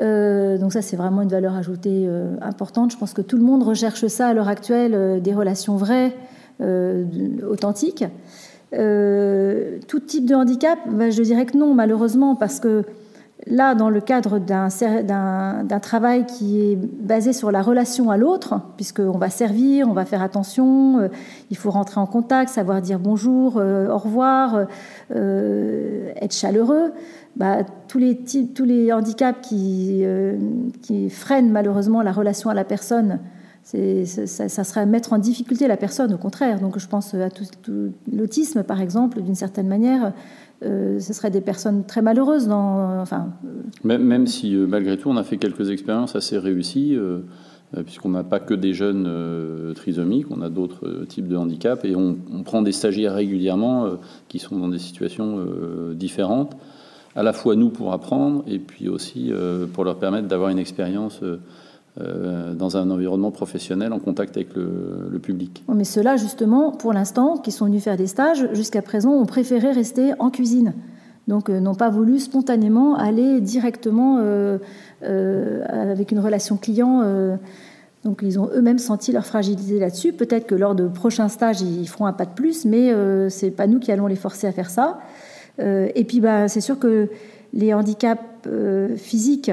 Donc 0.00 0.72
ça, 0.72 0.82
c'est 0.82 0.96
vraiment 0.96 1.22
une 1.22 1.28
valeur 1.28 1.54
ajoutée 1.54 2.08
importante. 2.40 2.92
Je 2.92 2.96
pense 2.96 3.12
que 3.12 3.22
tout 3.22 3.36
le 3.36 3.42
monde 3.42 3.62
recherche 3.62 4.06
ça 4.06 4.28
à 4.28 4.34
l'heure 4.34 4.48
actuelle, 4.48 5.20
des 5.22 5.34
relations 5.34 5.76
vraies, 5.76 6.14
euh, 6.60 7.06
authentique. 7.48 8.04
Euh, 8.74 9.78
tout 9.88 9.98
type 9.98 10.26
de 10.26 10.34
handicap, 10.34 10.78
ben, 10.90 11.10
je 11.10 11.22
dirais 11.22 11.46
que 11.46 11.56
non, 11.56 11.72
malheureusement, 11.72 12.36
parce 12.36 12.60
que 12.60 12.84
là, 13.46 13.74
dans 13.74 13.90
le 13.90 14.00
cadre 14.00 14.38
d'un 14.38 15.80
travail 15.80 16.26
qui 16.26 16.60
est 16.60 16.76
basé 16.76 17.32
sur 17.32 17.50
la 17.50 17.62
relation 17.62 18.10
à 18.10 18.16
l'autre, 18.16 18.60
puisqu'on 18.76 19.18
va 19.18 19.30
servir, 19.30 19.88
on 19.88 19.92
va 19.92 20.04
faire 20.04 20.22
attention, 20.22 21.00
euh, 21.00 21.08
il 21.50 21.56
faut 21.56 21.70
rentrer 21.70 22.00
en 22.00 22.06
contact, 22.06 22.50
savoir 22.50 22.82
dire 22.82 22.98
bonjour, 22.98 23.56
au 23.56 23.98
revoir, 23.98 24.66
être 25.10 26.34
chaleureux, 26.34 26.92
bah, 27.36 27.58
tous, 27.88 27.98
les 27.98 28.92
handicaps 28.92 29.48
qui, 29.48 30.04
freinent 31.10 31.50
malheureusement 31.50 32.02
la 32.02 32.12
relation 32.12 32.50
à 32.50 32.54
la 32.54 32.64
personne 32.64 33.20
ça, 34.16 34.48
ça, 34.48 34.64
serait 34.64 34.86
mettre 34.86 35.12
en 35.12 35.18
difficulté 35.18 35.68
la 35.68 35.76
personne, 35.76 36.12
au 36.14 36.18
contraire. 36.18 36.60
Donc 36.60 36.78
je 36.78 36.86
pense 36.86 37.14
à 37.14 37.30
tout, 37.30 37.44
l'autisme, 38.12 38.62
par 38.62 38.80
exemple, 38.80 39.22
d'une 39.22 39.34
certaine 39.34 39.68
manière. 39.68 40.12
Euh, 40.62 41.00
ce 41.00 41.12
serait 41.14 41.30
des 41.30 41.40
personnes 41.40 41.84
très 41.84 42.02
malheureuses. 42.02 42.48
Enfin, 42.50 43.32
euh. 43.44 43.98
même, 43.98 44.26
si, 44.26 44.54
euh, 44.54 44.66
malgré 44.66 44.98
tout, 44.98 45.08
on 45.08 45.16
a 45.16 45.24
fait 45.24 45.38
quelques 45.38 45.70
expériences 45.70 46.16
assez 46.16 46.38
réussies, 46.38 46.98
puisqu'on 47.84 48.10
n'a 48.10 48.24
pas 48.24 48.40
que 48.40 48.54
des 48.54 48.74
jeunes 48.74 49.08
trisomiques, 49.74 50.26
on 50.30 50.42
a 50.42 50.50
d'autres 50.50 51.04
types 51.08 51.28
de 51.28 51.36
handicaps, 51.36 51.84
et 51.84 51.94
on, 51.94 52.16
prend 52.44 52.62
des 52.62 52.72
stagiaires 52.72 53.14
régulièrement 53.14 53.86
qui 54.28 54.38
sont 54.38 54.58
dans 54.58 54.68
des 54.68 54.78
situations 54.78 55.38
différentes, 55.94 56.56
à 57.14 57.22
la 57.22 57.32
fois 57.32 57.54
nous 57.54 57.70
pour 57.70 57.92
apprendre, 57.92 58.42
et 58.48 58.58
puis 58.58 58.88
aussi 58.88 59.32
pour 59.72 59.84
leur 59.84 59.98
permettre 59.98 60.26
d'avoir 60.26 60.50
une 60.50 60.58
expérience 60.58 61.22
euh, 61.22 61.38
dans 61.96 62.76
un 62.76 62.90
environnement 62.90 63.30
professionnel 63.30 63.92
en 63.92 63.98
contact 63.98 64.36
avec 64.36 64.54
le, 64.54 65.18
public. 65.22 65.64
Mais 65.68 65.84
ceux-là, 65.84 66.16
justement, 66.16 66.70
pour 66.70 66.92
l'instant, 66.92 67.36
qui 67.36 67.50
sont 67.50 67.66
venus 67.66 67.82
faire 67.82 67.96
des 67.96 68.06
stages, 68.06 68.48
jusqu'à 68.52 68.80
présent, 68.80 69.10
ont 69.12 69.26
préféré 69.26 69.72
rester 69.72 70.12
en 70.18 70.30
cuisine. 70.30 70.72
Donc, 71.28 71.50
euh, 71.50 71.60
n'ont 71.60 71.74
pas 71.74 71.90
voulu 71.90 72.18
spontanément 72.18 72.96
aller 72.96 73.40
directement 73.40 74.18
euh, 74.20 74.58
avec 75.02 76.10
une 76.10 76.20
relation 76.20 76.56
client. 76.56 77.02
donc, 78.04 78.20
ils 78.22 78.38
ont 78.38 78.48
eux-mêmes 78.54 78.78
senti 78.78 79.12
leur 79.12 79.26
fragilité 79.26 79.78
là-dessus. 79.78 80.12
Peut-être 80.12 80.46
que 80.46 80.54
lors 80.54 80.74
de 80.74 80.88
prochains 80.88 81.28
stages, 81.28 81.60
ils 81.60 81.88
feront 81.88 82.06
un 82.06 82.12
pas 82.12 82.24
de 82.24 82.34
plus, 82.34 82.64
mais 82.64 82.90
ce 82.92 83.44
n'est 83.44 83.50
pas 83.50 83.66
nous 83.66 83.78
qui 83.78 83.92
allons 83.92 84.06
les 84.06 84.16
forcer 84.16 84.46
à 84.46 84.52
faire 84.52 84.70
ça. 84.70 85.00
et 85.58 86.04
puis, 86.04 86.20
bah, 86.20 86.48
c'est 86.48 86.60
sûr 86.60 86.78
que 86.78 87.08
les 87.52 87.74
handicaps 87.74 88.22
physiques, 88.96 89.50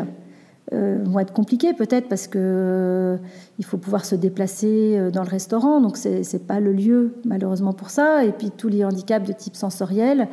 euh, 0.73 0.97
vont 1.05 1.19
être 1.19 1.31
compliquées 1.31 1.73
peut-être 1.73 2.09
parce 2.09 2.27
que 2.27 2.37
euh, 2.37 3.17
il 3.57 3.63
faut 3.63 3.77
pouvoir 3.77 4.03
se 4.03 4.15
déplacer 4.15 4.97
euh, 4.97 5.11
dans 5.11 5.23
le 5.23 5.29
restaurant, 5.29 5.79
donc 5.79 5.95
c'est 5.95 6.45
pas 6.45 6.59
le 6.59 6.73
lieu 6.73 7.13
malheureusement 7.23 7.71
pour 7.71 7.89
ça. 7.89 8.25
Et 8.25 8.33
puis 8.33 8.51
tous 8.51 8.67
les 8.67 8.83
handicaps 8.83 9.25
de 9.25 9.31
type 9.31 9.55
sensoriel, 9.55 10.27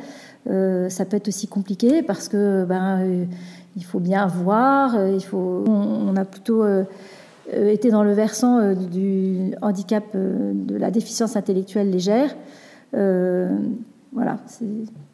ça 0.45 1.05
peut 1.05 1.15
être 1.17 1.29
aussi 1.29 1.47
compliqué 1.47 2.03
parce 2.03 2.27
que 2.27 2.65
ben 2.65 3.27
il 3.77 3.83
faut 3.83 3.99
bien 3.99 4.27
voir, 4.27 4.95
il 5.07 5.23
faut. 5.23 5.63
On, 5.67 6.15
a 6.17 6.25
plutôt 6.25 6.63
été 7.51 7.89
dans 7.89 8.03
le 8.03 8.13
versant 8.13 8.73
du 8.73 9.53
handicap 9.61 10.03
de 10.13 10.75
la 10.75 10.91
déficience 10.91 11.35
intellectuelle 11.35 11.89
légère. 11.89 12.35
voilà, 12.91 14.37
c'est 14.45 14.65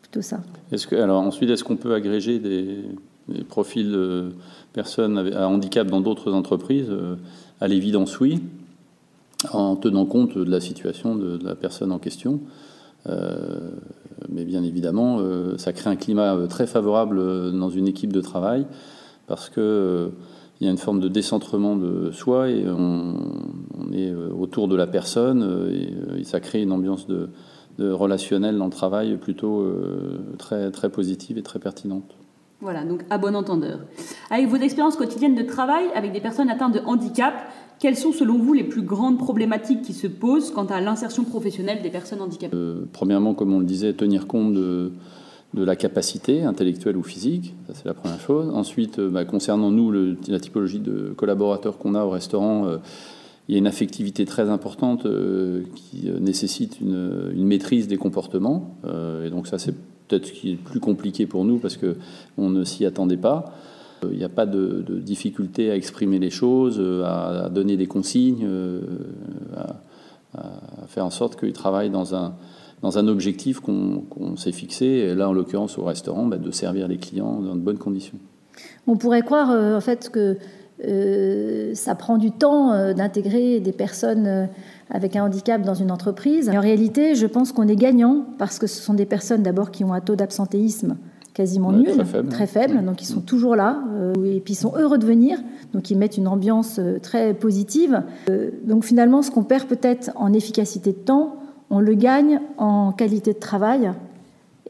plutôt 0.01 0.22
ça. 0.22 0.40
Est-ce 0.72 0.88
que 0.88 0.96
alors 0.96 1.22
ensuite 1.22 1.50
est-ce 1.50 1.63
qu'on 1.63 1.78
peut 1.78 1.94
agréger 1.94 2.40
des 2.40 2.84
des 3.28 3.44
profils 3.44 3.92
de 3.92 4.32
personnes 4.74 5.18
à 5.34 5.48
handicap 5.48 5.88
dans 5.88 6.01
d'autres 6.01 6.34
entreprises 6.34 6.90
euh, 6.90 7.16
À 7.60 7.68
l'évidence, 7.68 8.20
oui, 8.20 8.42
en 9.51 9.75
tenant 9.75 10.06
compte 10.06 10.38
de 10.38 10.50
la 10.50 10.60
situation 10.60 11.16
de, 11.16 11.40
la 11.44 11.56
personne 11.56 11.92
en 11.92 12.00
question. 12.00 12.40
Euh, 13.08 13.72
mais 14.30 14.46
bien 14.46 14.63
évidemment, 14.63 15.18
euh, 15.20 15.58
ça 15.58 15.74
crée 15.74 15.90
un 15.90 15.96
climat 15.96 16.38
très 16.48 16.68
favorable 16.68 17.18
dans 17.51 17.70
une 17.70 17.88
équipe 17.88 18.13
de 18.13 18.22
travail 18.22 18.66
parce 19.28 19.50
que 19.50 20.12
il 20.60 20.66
y 20.66 20.68
a 20.68 20.72
une 20.72 20.78
forme 20.78 21.00
de 21.00 21.08
décentrement 21.08 21.75
de 21.75 22.12
soi 22.12 22.50
et 22.50 22.63
on, 22.70 23.16
est 23.92 24.13
autour 24.13 24.68
de 24.68 24.75
la 24.75 24.86
personne 24.86 25.68
et, 25.74 26.24
ça 26.24 26.40
crée 26.40 26.62
une 26.62 26.72
ambiance 26.72 27.08
de, 27.08 27.30
de, 27.80 27.90
relationnel 27.90 28.60
dans 28.60 28.66
le 28.66 28.72
travail 28.72 29.18
plutôt 29.18 29.68
très, 30.38 30.70
très 30.70 30.90
positive 30.90 31.40
et 31.40 31.42
très 31.42 31.58
pertinente. 31.58 32.16
Voilà, 32.62 32.84
donc 32.84 33.01
à 33.10 33.18
bon 33.18 33.36
entendeur. 33.36 33.80
Avec 34.30 34.48
vos 34.48 34.58
expériences 34.58 34.96
quotidiennes 34.96 35.36
de 35.36 35.41
travail 35.41 35.86
avec 35.96 36.12
des 36.12 36.20
personnes 36.20 36.50
atteintes 36.50 36.75
de 36.75 36.82
handicap, 36.86 37.34
quelles 37.80 37.98
sont 37.98 38.12
selon 38.12 38.38
vous 38.38 38.53
les 38.53 38.63
plus 38.63 38.84
grandes 38.84 39.18
problématiques 39.18 39.82
qui 39.82 39.94
se 39.94 40.06
posent 40.06 40.51
quant 40.51 40.65
à 40.65 40.80
l'insertion 40.80 41.24
professionnelle 41.24 41.82
des 41.82 41.89
personnes 41.89 42.22
handicapées? 42.22 42.56
Euh, 42.56 42.86
Premièrement, 42.94 43.34
comme 43.34 43.51
on 43.53 43.60
le 43.60 43.65
disait, 43.65 43.94
tenir 43.94 44.27
compte 44.27 44.53
de, 44.53 44.91
la 45.56 45.75
capacité 45.75 46.44
intellectuelle 46.44 46.98
ou 46.98 47.03
physique, 47.03 47.56
ça 47.68 47.74
c'est 47.74 47.86
la 47.86 47.96
première 47.96 48.20
chose. 48.20 48.51
Ensuite, 48.53 49.00
euh, 49.00 49.10
bah, 49.10 49.25
concernant 49.25 49.72
nous, 49.72 49.91
la 49.91 50.39
typologie 50.39 50.80
de 50.80 51.13
collaborateurs 51.18 51.80
qu'on 51.80 51.96
a 51.96 52.06
au 52.06 52.12
restaurant, 52.12 52.68
euh, 52.68 52.77
il 53.50 53.53
y 53.53 53.56
a 53.56 53.58
une 53.58 53.68
affectivité 53.68 54.24
très 54.25 54.50
importante 54.50 55.08
qui 55.75 56.10
nécessite 56.22 56.80
une, 56.80 57.32
une, 57.36 57.48
maîtrise 57.48 57.88
des 57.88 57.98
comportements. 57.98 58.77
et 59.25 59.30
donc 59.30 59.48
ça, 59.48 59.58
c'est 59.58 59.74
peut-être 60.12 60.27
ce 60.27 60.32
qui 60.34 60.51
est 60.51 60.56
plus 60.56 60.80
compliqué 60.80 61.25
pour 61.25 61.46
nous 61.46 61.58
parce 61.58 61.77
qu'on 61.77 62.50
ne 62.50 62.63
s'y 62.63 62.86
attendait 62.86 63.18
pas. 63.18 63.53
Il 64.03 64.10
euh, 64.10 64.15
n'y 64.15 64.24
a 64.24 64.30
pas 64.30 64.46
de, 64.46 64.84
difficulté 65.00 65.72
à 65.72 65.75
exprimer 65.75 66.20
les 66.20 66.30
choses, 66.30 66.77
euh, 66.80 67.03
à, 67.06 67.50
donner 67.50 67.77
des 67.77 67.88
consignes, 67.88 68.46
euh, 68.46 68.82
à, 69.56 69.75
faire 70.88 71.06
en 71.06 71.10
sorte 71.10 71.39
qu'ils 71.39 71.53
travaillent 71.53 71.89
dans 71.89 72.15
un, 72.15 72.36
dans 72.82 72.98
un 72.98 73.08
objectif 73.08 73.60
qu'on 73.60 74.38
s'est 74.38 74.51
fixé, 74.51 74.86
et 74.86 75.15
là 75.15 75.30
en 75.30 75.34
l'occurrence 75.34 75.77
au 75.77 75.84
restaurant, 75.84 76.25
bah, 76.25 76.38
de 76.38 76.51
servir 76.51 76.88
les 76.88 76.98
clients 76.98 77.41
dans 77.41 77.56
de 77.56 77.62
bonnes 77.62 77.77
conditions. 77.77 78.18
On 78.88 78.98
pourrait 78.98 79.22
croire 79.22 79.50
en 79.50 79.82
fait 79.82 80.10
que 80.10 80.38
ça 81.73 81.95
prend 81.95 82.17
du 82.17 82.31
temps 82.31 82.93
d'intégrer 82.93 83.59
des 83.59 83.71
personnes 83.71 84.50
avec 84.89 85.15
un 85.15 85.23
handicap 85.23 85.61
dans 85.61 85.73
une 85.73 85.91
entreprise. 85.91 86.50
en 86.50 86.59
réalité, 86.59 87.15
je 87.15 87.27
pense 87.27 87.51
qu'on 87.51 87.67
est 87.67 87.75
gagnant 87.75 88.25
parce 88.38 88.59
que 88.59 88.67
ce 88.67 88.81
sont 88.81 88.93
des 88.93 89.05
personnes 89.05 89.43
d'abord 89.43 89.71
qui 89.71 89.83
ont 89.83 89.93
un 89.93 90.01
taux 90.01 90.15
d'absentéisme 90.15 90.97
quasiment 91.33 91.71
nul, 91.71 92.03
très 92.29 92.47
faible, 92.47 92.83
donc 92.83 93.01
ils 93.01 93.05
sont 93.05 93.21
toujours 93.21 93.55
là, 93.55 93.83
euh, 93.93 94.13
et 94.25 94.39
puis 94.39 94.53
ils 94.53 94.57
sont 94.57 94.73
heureux 94.75 94.97
de 94.97 95.05
venir, 95.05 95.39
donc 95.73 95.89
ils 95.89 95.97
mettent 95.97 96.17
une 96.17 96.27
ambiance 96.27 96.77
euh, 96.79 97.00
très 97.00 97.33
positive. 97.33 98.03
Euh, 98.29 98.51
donc 98.65 98.83
finalement, 98.83 99.21
ce 99.21 99.31
qu'on 99.31 99.43
perd 99.43 99.67
peut-être 99.67 100.11
en 100.15 100.33
efficacité 100.33 100.91
de 100.91 100.97
temps, 100.97 101.38
on 101.69 101.79
le 101.79 101.93
gagne 101.93 102.41
en 102.57 102.91
qualité 102.91 103.33
de 103.33 103.39
travail 103.39 103.91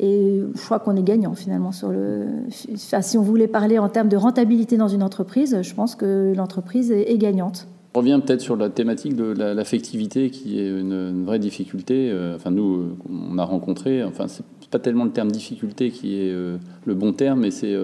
Et 0.04 0.42
je 0.56 0.66
crois 0.66 0.80
qu'on 0.80 0.96
est 0.96 1.04
gagnant 1.04 1.36
finalement 1.36 1.72
sur 1.72 1.90
le. 1.90 2.26
si 2.50 3.18
on 3.18 3.22
voulait 3.22 3.48
parler 3.48 3.78
en 3.78 3.88
termes 3.88 4.10
de 4.10 4.18
rentabilité 4.18 4.76
dans 4.76 4.88
une 4.88 5.04
entreprise, 5.04 5.62
je 5.62 5.74
pense 5.74 5.96
que 5.96 6.34
l'entreprise 6.36 6.92
est, 6.92 7.18
gagnante. 7.18 7.68
On 7.94 8.00
revient 8.00 8.20
peut-être 8.26 8.42
sur 8.42 8.56
la 8.56 8.70
thématique 8.70 9.16
de 9.16 9.32
l'affectivité 9.54 10.30
qui 10.30 10.60
est 10.60 10.68
une, 10.68 11.24
vraie 11.24 11.40
difficulté. 11.40 12.10
Euh, 12.10 12.36
enfin, 12.36 12.50
nous, 12.50 12.98
on 13.10 13.38
a 13.38 13.44
rencontré, 13.44 14.04
enfin, 14.04 14.28
c'est 14.28 14.44
pas 14.72 14.80
tellement 14.80 15.06
le 15.06 15.12
terme 15.12 15.32
difficulté 15.32 15.92
qui 15.92 16.16
est 16.16 16.32
euh, 16.32 16.58
le 16.86 16.96
bon 16.96 17.14
terme, 17.14 17.42
mais 17.42 17.52
c'est 17.52 17.76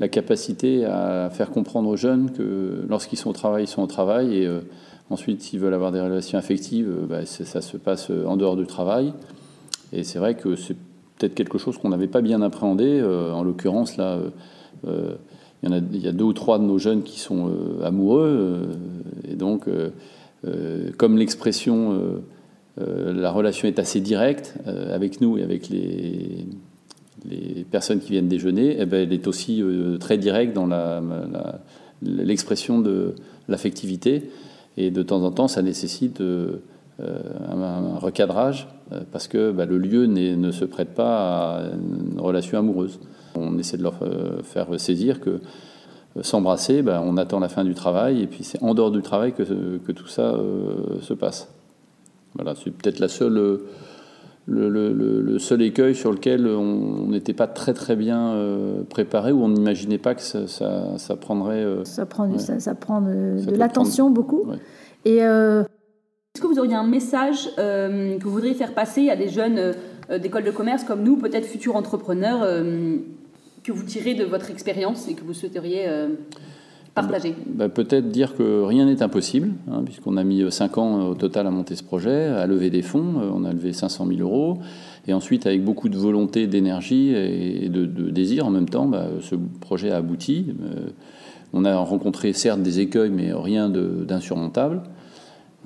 la 0.00 0.08
capacité 0.08 0.84
à 0.84 1.30
faire 1.30 1.50
comprendre 1.50 1.88
aux 1.88 1.96
jeunes 1.96 2.30
que 2.30 2.84
lorsqu'ils 2.88 3.18
sont 3.18 3.30
au 3.30 3.34
travail, 3.34 3.64
ils 3.64 3.68
sont 3.68 3.82
au 3.82 3.86
travail 3.86 4.36
et 4.36 4.48
Ensuite, 5.10 5.42
s'ils 5.42 5.60
veulent 5.60 5.74
avoir 5.74 5.92
des 5.92 6.00
relations 6.00 6.38
affectives, 6.38 6.88
euh, 6.88 7.06
bah, 7.06 7.26
ça 7.26 7.60
se 7.60 7.76
passe 7.76 8.10
euh, 8.10 8.24
en 8.26 8.36
dehors 8.36 8.56
du 8.56 8.66
travail. 8.66 9.12
Et 9.94 10.04
c'est 10.04 10.18
vrai 10.18 10.34
que 10.34 10.56
c'est 10.56 10.76
peut-être 11.18 11.34
quelque 11.34 11.58
chose 11.58 11.78
qu'on 11.78 11.90
n'avait 11.90 12.08
pas 12.08 12.20
bien 12.20 12.42
appréhendé. 12.42 13.00
Euh, 13.00 13.32
en 13.32 13.44
l'occurrence, 13.44 13.96
là, 13.96 14.18
il 14.84 14.90
y, 15.62 15.68
en 15.68 15.72
a, 15.72 15.78
il 15.78 16.00
y 16.00 16.08
a 16.08 16.12
deux 16.12 16.24
ou 16.24 16.32
trois 16.32 16.58
de 16.58 16.64
nos 16.64 16.78
jeunes 16.78 17.02
qui 17.02 17.20
sont 17.20 17.50
amoureux. 17.82 18.68
et 19.26 19.34
donc, 19.34 19.66
comme 20.98 21.16
l'expression, 21.16 22.20
la 22.76 23.30
relation 23.30 23.66
est 23.66 23.78
assez 23.78 24.00
directe 24.00 24.56
avec 24.66 25.22
nous 25.22 25.38
et 25.38 25.42
avec 25.42 25.70
les, 25.70 26.46
les 27.24 27.64
personnes 27.70 28.00
qui 28.00 28.10
viennent 28.10 28.28
déjeuner, 28.28 28.76
eh 28.78 28.84
ben, 28.84 29.04
elle 29.04 29.12
est 29.14 29.26
aussi 29.26 29.62
très 30.00 30.18
directe 30.18 30.54
dans 30.54 30.68
l'expression 32.02 32.80
de 32.80 33.14
l'affectivité. 33.48 34.30
Et 34.76 34.90
de 34.90 35.02
temps 35.02 35.22
en 35.22 35.30
temps, 35.30 35.48
ça 35.48 35.62
nécessite 35.62 36.20
euh, 37.00 37.18
un, 37.50 37.98
recadrage 37.98 38.68
euh, 38.92 39.00
parce 39.10 39.26
que 39.26 39.50
bah, 39.50 39.64
le 39.66 39.78
lieu 39.78 40.06
ne 40.06 40.50
se 40.52 40.64
prête 40.64 40.94
pas 40.94 41.56
à 41.56 41.62
une 41.74 42.20
relation 42.20 42.56
amoureuse. 42.56 43.00
On 43.34 43.58
essaie 43.58 43.76
de 43.76 43.82
leur 43.82 43.96
euh, 44.02 44.42
faire 44.44 44.78
saisir 44.78 45.20
que 45.20 45.40
s'embrasser, 46.22 46.82
bah, 46.82 47.02
on 47.04 47.16
attend 47.16 47.40
la 47.40 47.48
fin 47.48 47.64
du 47.64 47.74
travail 47.74 48.22
et 48.22 48.28
puis 48.28 48.44
c'est 48.44 48.62
en 48.62 48.74
dehors 48.74 48.92
du 48.92 49.02
travail 49.02 49.32
que, 49.32 49.42
que 49.42 49.90
tout 49.90 50.06
ça 50.06 50.36
se 51.00 51.14
passe. 51.14 51.48
Voilà, 52.36 52.54
c'est 52.54 52.70
peut-être 52.70 53.00
la 53.00 53.08
seule 53.08 53.58
le, 54.46 54.68
le, 54.68 55.38
seul 55.40 55.62
écueil 55.62 55.96
sur 55.96 56.12
lequel 56.12 56.46
on 56.46 57.08
n'était 57.08 57.32
pas 57.32 57.48
très 57.48 57.74
très 57.74 57.96
bien 57.96 58.36
préparé, 58.88 59.32
où 59.32 59.42
on 59.42 59.48
n'imaginait 59.48 59.98
pas 59.98 60.14
que 60.14 60.22
ça, 60.22 60.46
ça, 60.46 61.16
prendrait... 61.16 61.66
ça, 61.82 62.06
prend, 62.06 62.38
ça, 62.38 62.74
prend 62.76 63.00
de, 63.00 63.50
l'attention 63.56 64.10
beaucoup. 64.10 64.46
Et 65.04 65.20
que 66.44 66.52
vous 66.52 66.58
auriez 66.58 66.74
un 66.74 66.86
message 66.86 67.48
euh, 67.58 68.18
que 68.18 68.24
vous 68.24 68.32
voudriez 68.32 68.54
faire 68.54 68.74
passer 68.74 69.08
à 69.08 69.16
des 69.16 69.28
jeunes 69.28 69.58
euh, 70.10 70.18
d'école 70.18 70.44
de 70.44 70.50
commerce 70.50 70.84
comme 70.84 71.02
nous, 71.02 71.16
peut-être 71.16 71.46
futurs 71.46 71.74
entrepreneurs, 71.76 72.46
que 73.62 73.72
vous 73.72 73.84
tirez 73.84 74.14
de 74.14 74.24
votre 74.24 74.50
expérience 74.50 75.08
et 75.08 75.14
que 75.14 75.24
vous 75.24 75.32
souhaiteriez 75.32 75.86
partager? 76.94 77.30
Bah, 77.46 77.66
bah, 77.66 77.68
Peut-être 77.70 78.10
dire 78.10 78.36
que 78.36 78.62
rien 78.62 78.84
n'est 78.84 79.02
impossible, 79.02 79.52
hein, 79.72 79.80
puisqu'on 79.82 80.18
a 80.18 80.24
mis 80.24 80.44
5 80.52 80.76
ans 80.76 81.08
au 81.08 81.14
total 81.14 81.46
à 81.46 81.50
monter 81.50 81.74
ce 81.74 81.82
projet, 81.82 82.26
à 82.26 82.46
lever 82.46 82.68
des 82.68 82.82
fonds, 82.82 83.14
on 83.34 83.44
a 83.44 83.52
levé 83.54 83.72
500 83.72 84.06
000 84.06 84.20
euros, 84.20 84.58
et 85.06 85.14
ensuite 85.14 85.46
avec 85.46 85.64
beaucoup 85.64 85.88
de 85.88 85.96
volonté, 85.96 86.46
d'énergie 86.46 87.14
et 87.14 87.70
de, 87.70 87.86
désir 87.86 88.46
en 88.46 88.50
même 88.50 88.68
temps, 88.68 88.84
bah, 88.84 89.06
ce 89.22 89.36
projet 89.62 89.90
a 89.90 89.96
abouti. 89.96 90.54
on 91.54 91.64
a 91.64 91.74
rencontré 91.78 92.34
certes 92.34 92.60
des 92.60 92.80
écueils, 92.80 93.10
mais 93.10 93.32
rien 93.32 93.70
d'insurmontable. 93.70 94.82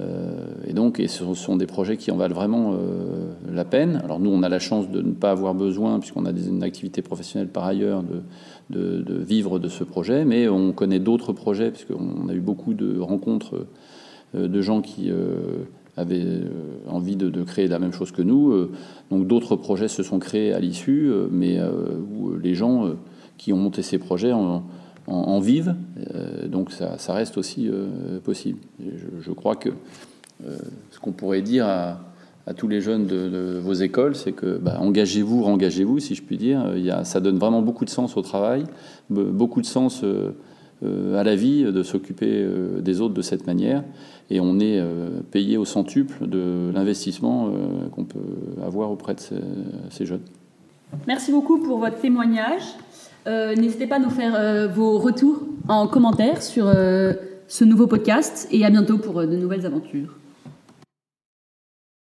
Euh, 0.01 0.47
et 0.67 0.73
donc, 0.73 1.03
ce 1.07 1.35
sont 1.35 1.57
des 1.57 1.67
projets 1.67 1.97
qui 1.97 2.11
en 2.11 2.17
valent 2.17 2.35
vraiment 2.35 2.75
euh, 2.75 3.33
la 3.53 3.65
peine. 3.65 4.01
Alors 4.05 4.21
nous, 4.21 4.31
on 4.31 4.43
a 4.43 4.49
la 4.49 4.59
chance 4.59 4.91
de 4.91 5.03
ne 5.03 5.13
pas 5.13 5.31
avoir 5.31 5.55
besoin, 5.55 5.99
puisqu'on 5.99 6.27
a 6.27 6.31
une 6.31 6.63
activité 6.63 7.03
professionnelle 7.03 7.49
par 7.49 7.65
ailleurs, 7.65 8.03
de, 8.71 9.01
de, 9.01 9.15
vivre 9.15 9.59
de 9.59 9.69
ce 9.69 9.85
projet, 9.85 10.25
mais 10.25 10.49
on 10.49 10.73
connaît 10.73 11.01
d'autres 11.01 11.33
projets, 11.33 11.71
puisqu'on 11.71 12.29
a 12.29 12.33
eu 12.33 12.41
beaucoup 12.41 12.75
de 12.75 13.01
rencontres 13.01 13.67
euh, 14.35 14.47
de 14.47 14.61
gens 14.61 14.83
qui 14.83 15.11
avaient 15.97 16.43
envie 16.87 17.17
de, 17.17 17.43
créer 17.43 17.67
la 17.67 17.81
même 17.81 17.93
chose 17.93 18.13
que 18.13 18.23
nous. 18.23 18.69
Donc 19.11 19.27
d'autres 19.27 19.57
projets 19.57 19.89
se 19.89 20.05
sont 20.05 20.21
créés 20.21 20.53
à 20.53 20.61
l'issue, 20.61 21.11
mais 21.31 21.59
où 22.13 22.37
les 22.37 22.55
gens 22.55 22.91
qui 23.37 23.53
ont 23.53 23.57
monté 23.57 23.83
ces 23.83 23.99
projets 23.99 24.33
en, 25.09 25.15
en, 25.15 25.41
vive, 25.41 25.75
euh, 26.15 26.47
donc 26.47 26.71
ça, 26.71 27.13
reste 27.13 27.39
aussi 27.39 27.69
euh, 27.69 28.19
possible. 28.23 28.59
Je, 29.21 29.31
crois 29.33 29.57
que 29.57 29.71
euh, 29.71 30.57
ce 30.91 31.01
qu'on 31.01 31.13
pourrait 31.13 31.43
dire 31.43 31.67
à, 31.67 32.01
tous 32.57 32.69
les 32.69 32.81
jeunes 32.81 33.07
de, 33.07 33.61
vos 33.63 33.75
écoles, 33.75 34.15
c'est 34.17 34.33
que 34.33 34.57
bah, 34.57 34.79
engagez-vous, 34.81 35.45
engagez-vous, 35.45 35.99
si 35.99 36.15
je 36.15 36.23
puis 36.23 36.39
dire. 36.39 36.65
Ça 37.05 37.21
donne 37.21 37.37
vraiment 37.37 37.61
beaucoup 37.61 37.85
de 37.85 37.91
sens 37.91 38.17
au 38.17 38.23
travail, 38.23 38.65
beaucoup 39.11 39.61
de 39.61 39.67
sens 39.67 40.03
à 40.83 41.25
la 41.25 41.37
vie 41.37 41.65
de 41.65 41.83
s'occuper 41.83 42.49
des 42.81 43.03
autres 43.03 43.13
de 43.13 43.21
cette 43.21 43.47
manière. 43.47 43.85
Et 44.31 44.41
on 44.41 44.61
est 44.61 44.83
payé 45.31 45.59
au 45.59 45.67
centuple 45.67 46.27
de 46.27 46.71
l'investissement 46.73 47.53
qu'on 47.93 48.05
peut 48.05 48.19
avoir 48.65 48.91
auprès 48.91 49.15
de 49.15 49.21
ces 49.91 50.07
jeunes. 50.07 50.23
Merci 51.07 51.33
beaucoup 51.33 51.59
pour 51.59 51.77
votre 51.77 52.01
témoignage. 52.01 52.63
Euh, 53.27 53.55
n'hésitez 53.55 53.87
pas 53.87 53.97
à 53.97 53.99
nous 53.99 54.11
faire 54.11 54.35
euh, 54.35 54.69
vos 54.69 54.99
retours 54.99 55.43
en 55.69 55.87
commentaire 55.87 56.43
sur 56.43 56.67
euh, 56.67 57.13
ce 57.47 57.65
nouveau 57.65 57.87
podcast 57.87 58.49
et 58.51 58.65
à 58.65 58.71
bientôt 58.71 58.99
pour 58.99 59.21
de 59.21 59.37
nouvelles 59.37 59.67
aventures. 59.67 60.15